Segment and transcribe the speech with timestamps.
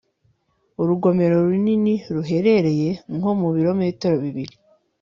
[0.81, 4.55] urugomero runini ruherereye nko mu bilometero bibri